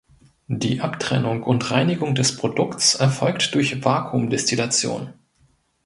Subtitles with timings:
[0.47, 5.13] Die Abtrennung und Reinigung des Produkts erfolgt durch Vakuumdestillation.